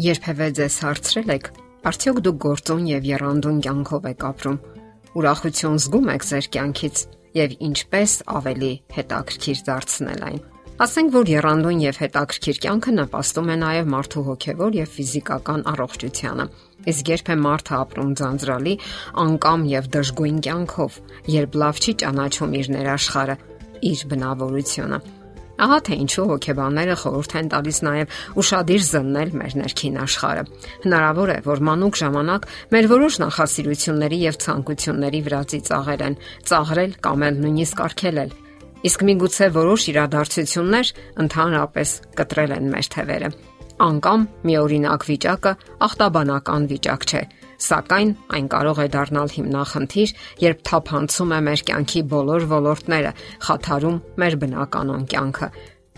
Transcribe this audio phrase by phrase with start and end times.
[0.00, 1.48] Երբևէ ձեզ հարցրել եք,
[1.90, 4.56] արդյոք դուք գործուն եւ երանդուն կյանքով եք ապրում։
[5.20, 7.02] Ուրախություն զգում եք ձեր կյանքից
[7.36, 10.40] եւ ինչպես ավելի հետաքրքիր դարձնել այն։
[10.80, 16.46] Ասենք որ երանդուն եւ հետաքրքիր կյանքը նպաստում է նաեւ մարդու հոգեվոր եւ ֆիզիկական առողջությանը։
[16.88, 18.74] Իսկ երբ է մարդը ապրում ձանձրալի,
[19.20, 21.00] անկամ եւ դժգույն կյանքով,
[21.36, 23.36] երբ լավ չի ճանաչում իր ներաշխարը,
[23.90, 24.98] իր բնավորությունը,
[25.60, 30.44] Ահա թե ինչու հոգեբանները խորհուրդ են տալիս նաև ուրشادիր զննել մեր ներքին աշխարհը։
[30.84, 36.16] Հնարավոր է, որ մանուկ ժամանակ մեր որոշ նախասիրությունների եւ ցանկությունների վրա ծիծաղել են,
[36.48, 38.32] ծաղրել կամ էլ նույնիսկ արգելել։
[38.80, 43.30] Իսկ միգուցե որոշ իրադարձություններ ընդհանրապես կտրել են մեր թևերը։
[43.80, 45.52] Անկամ մի օրինակ վիճակը
[45.84, 47.22] ախտաբանական վիճակ չէ,
[47.60, 50.14] Սակայն այն կարող է դառնալ հիմնախնդիր,
[50.44, 53.12] երբ թափանցում է մեր կյանքի բոլոր ոլորտները,
[53.48, 55.50] խաթարում մեր բնականon կյանքը։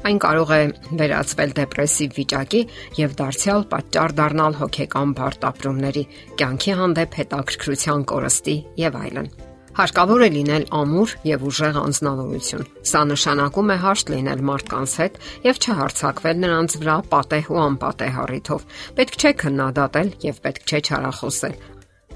[0.03, 0.63] Այն կարող է
[0.99, 2.63] վերածվել դեպրեսիվ վիճակի
[2.99, 6.05] եւ դարձյալ պատճառ դառնալ հոգեկան բարդապրումների,
[6.43, 9.33] կյանքի հանդեպ հետաքրքրության կորստի եւ այլն։
[9.73, 15.61] Հարկավոր է լինել ամուր եւ ուժեղ անznավորություն։ Սա նշանակում է հաշտ լինել մարդկանց հետ եւ
[15.65, 18.67] չհարցակվել նրանց վրա պատեհ ու անպատեհ առիթով։
[19.01, 21.57] Պետք չէ քննադատել եւ պետք չէ չարախոսել։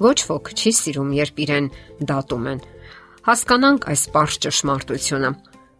[0.04, 1.68] Ոչ ոք չի սիրում, երբ իրեն
[2.12, 2.64] դատում են։
[3.26, 5.30] Հասկանանք այս པարզ ճշմարտությունը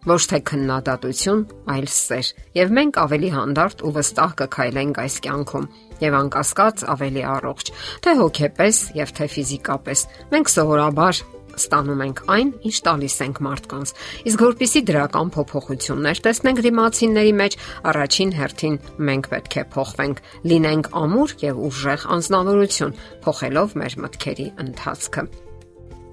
[0.07, 5.67] ոչ թե քննադատություն, այլ սեր։ Եվ մենք ավելի հանդարտ ու վստահ կքայլենք այս կյանքում
[6.07, 7.73] եւ անկասկած ավելի առողջ,
[8.07, 11.23] թե հոգեպես եւ թե ֆիզիկապես։ Մենք սովորաբար
[11.61, 13.93] ստանում ենք այն, ինչ տալիս ենք մարդկանց։
[14.31, 17.57] Իսկ որpիսի դրական փոփոխություններ տեսնենք դիմացինների մեջ,
[17.91, 18.77] առաջին հերթին
[19.09, 22.97] մենք պետք է փոխվենք, լինենք ամուր եւ ուժեղ անznավորություն,
[23.27, 25.27] փոխելով մեր մտքերի ընթացքը։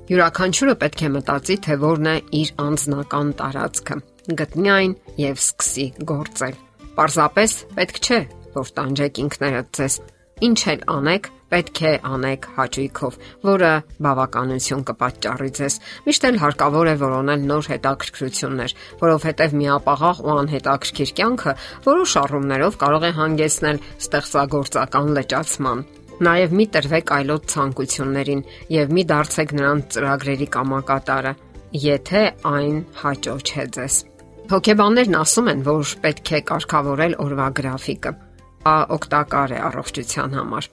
[0.03, 3.95] Յուրաքանչյուրը պետք է մտածի, թե որն է իր անձնական տարածքը,
[4.39, 6.58] գտնի այն եւ սկսի գործել։
[6.97, 8.19] Պարզապես պետք չէ,
[8.58, 9.95] որ տանջեք ինքներդ ձեզ։
[10.43, 13.71] Ինչ էլ անեք, պետք է անեք հաճույքով, որը
[14.05, 15.75] բավականություն կպատճառի ձեզ։
[16.08, 21.53] Միշտ էլ հարկավոր է որոնել նոր հետաքրքրություններ, որովհետև միապաղաղ ու անհետաքրքիր կյանքը
[21.86, 25.86] որոշ առումներով կարող է հանգեցնել ստեղծագործական լճացման։
[26.23, 28.43] Նաև մի տրվեք այլոց ցանկություններին
[28.73, 31.33] եւ մի դարձեք նրանց ծրագրերի կամակատարը,
[31.83, 33.97] եթե այն հաճո չէ ձեզ։
[34.53, 38.15] Հոգեբաններն ասում են, որ պետք է կարգավորել օրվա գրաֆիկը։
[38.70, 40.71] Ա օգտակար է առողջության համար։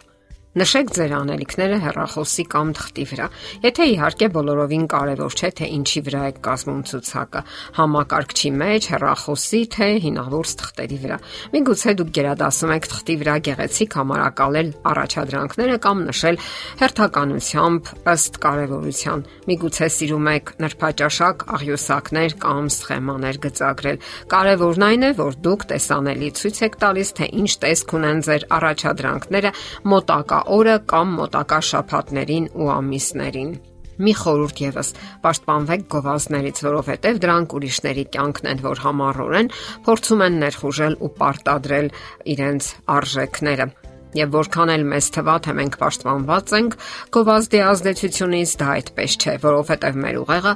[0.50, 3.27] Նշեք ձեր անելիքները հեռախոսի կամ թղթի վրա։
[3.62, 7.43] Եթե իհարկե բոլորովին կարևոր չէ, թե ինչի վրա է կազմում ցուցակը՝
[7.77, 11.19] համակարգչի մեջ, հեռախոսի, թե հինավուրց թղթերի վրա։
[11.55, 16.41] Միգուցե դուք գերադասում եք թղթի վրա գեղեցիկ համարակալել առաջադրանքները կամ նշել
[16.83, 19.25] հերթականությամբ ըստ կարևորության։
[19.55, 24.03] Միգուցե սիրում եք նրբաճաշակ, աղյուսակներ կամ սխեմաներ գծագրել։
[24.34, 29.55] Կարևորն այն է, որ դուք տեսանելի ցույց եք տալիս, թե ինչ տեսք ունեն ձեր առաջադրանքները
[29.94, 33.53] մոտակա օրը կամ մոտակա շաբաթներին ու ամիսներին։
[34.01, 34.93] Մի խորուրդ եւս՝
[35.25, 39.53] պաշտպանվեք գովազդներից, որովհետև դրանք ուրիշների կյանքն են, որ համառորեն
[39.84, 41.93] փորձում են ներխուժել ու պարտադրել
[42.33, 43.69] իրենց արժեքները
[44.11, 46.72] Եվ որքան էլ մեզ թվա թե մենք պաշտպանված ենք
[47.15, 50.55] գովազդի ազդեցությունից, դա այդպես չէ, որովհետև մեր ուղեղը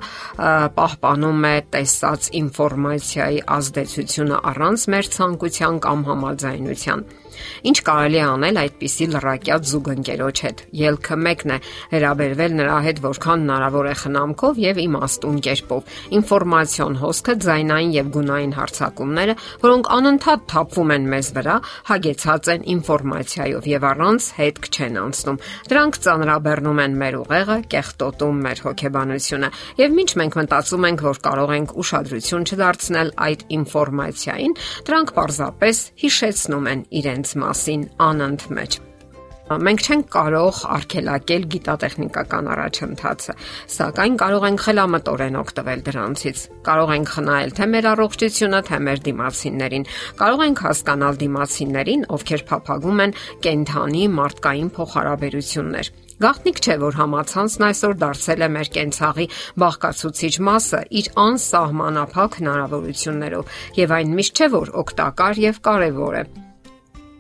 [0.79, 7.07] պահպանում է տեսած ինֆորմացիայի ազդեցությունը առանց մեր ցանկության կամ համաձայնության։
[7.71, 11.59] Ինչ կարելի է անել այդպիսի լրակյաց զուգընկերոջ հետ։ Ելքը մեկն է՝
[11.95, 18.55] հրաբերվել նրա հետ որքան հնարավոր է խնամքով եւ իմաստուն կերպով։ Ինֆորմացիոն հոսքը ձայնային եւ գունային
[18.59, 21.57] հարցակումները, որոնք անընդհատ թափվում են մեզ վրա,
[21.95, 28.41] հագեցած են ինֆորմացիա էներգիայով եւ առանց հետք չեն անցնում։ Դրանք ծանրաբեռնում են մեր ուղեղը, կեղտոտում
[28.45, 34.57] մեր հոգեբանությունը եւ ինչ մենք մտածում ենք, որ կարող ենք ուշադրություն չդարձնել այդ ինֆորմացիային,
[34.89, 36.85] դրանք պարզապես հիշեցնում են
[37.25, 38.73] իրենց մասին անընդմեջ։
[39.45, 43.33] Մենք չենք կարող արգելակել գիտատեխնիկական առաջընթացը,
[43.75, 49.85] սակայն կարող ենք խելամտորեն օգտվել դրանցից։ Կարող ենք խնայել թե մեր առողջությունը, թե մեր դիմացիներին։
[50.21, 55.93] Կարող ենք հասկանալ դիմացիներին, ովքեր փափագում են կենթանի մարդկային փոխհարաբերություններ։
[56.25, 59.27] Գաղտնիք չէ, որ համացանցն այսօր դարձել է մեր կենցաղի
[59.61, 66.27] բաղկացուցիչ մասը իր անսահմանափակ հնարավորություններով, եւ այն միշտ չէ, որ օգտակար եւ կարեւոր է։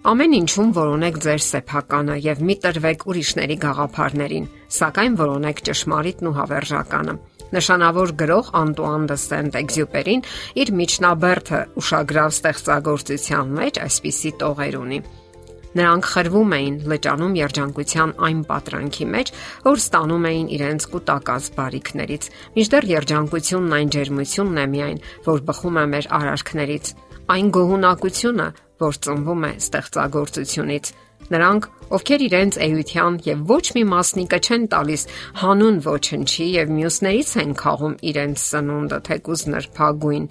[0.04, 7.14] Ամեն ինչում որոնեք ձեր սեփականը եւ մի տրվեք ուրիշների գաղափարներին, սակայն որոնեք ճշմարիտն ու հավերժականը։
[7.56, 10.24] Նշանավոր գրող Անտուան դե Սենտ-Էքզյուպերին
[10.60, 14.98] իր միջնաբերդը ուշագրավ ստեղծագործության մեջ այսպիսի տողեր ունի։
[15.74, 19.32] Նրանք խրվում էին լճանում երջանկության այն պատրանքի մեջ,
[19.64, 25.86] որ ստանում էին իրենց կൂട്ടակած բարիքներից։ Մինչդեռ երջանկությունն այն ջերմությունն է միայն, որ բխում է
[25.94, 26.92] մեր արարքներից,
[27.34, 28.46] այն գոհունակությունը,
[28.84, 30.94] որ ծնվում է ստեղծագործությունից,
[31.32, 31.66] Նրանք,
[31.96, 35.04] ովքեր իրենց էյության եւ ոչ մի մասնիկը չեն տալիս
[35.40, 40.26] հանուն ոչնչի եւ մյուսներից են խաղում իրենց սնունդը, թեկուզ նրբագույն,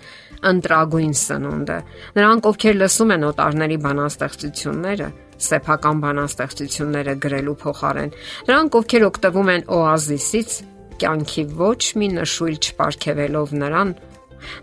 [0.53, 1.79] ընտրագույն սնունդը։
[2.19, 5.09] Նրանք, ովքեր լսում են օտարների բանաստեղծությունները,
[5.49, 8.15] սեփական բանաստեղծությունները գրելու փոխարեն,
[8.53, 10.57] նրանք, ովքեր օգտվում են օազիսից,
[11.03, 13.97] կյանքի ոչ մի նշույլ չպարգևելով նրան,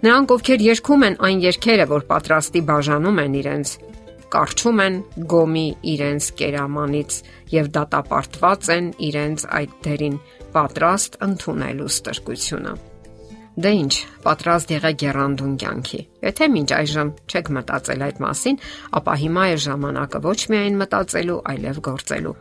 [0.05, 3.73] Նրանք, ովքեր երգում են այն երգերը, որ պատրաստի բաժանում են իրենց,
[4.31, 4.99] կարչում են
[5.31, 7.17] գոմի իրենց կերամանից
[7.55, 10.17] եւ դատապարտված են իրենց այդ դերին
[10.55, 12.75] պատրաստ ընդունելու ստրկությունը։
[13.61, 13.95] Դե ի՞նչ,
[14.25, 18.61] պատրաստ եղեք երանդուն կյանքի։ Եթե մինչ այժմ չեք մտածել այդ մասին,
[19.01, 22.37] ապա հիմա է ժամանակը ոչ միայն մտածելու, այլև գործելու։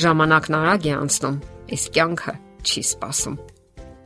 [0.00, 1.40] Ժամանակն արագ է անցնում,
[1.76, 3.40] իսկ կյանքը չի սպասում։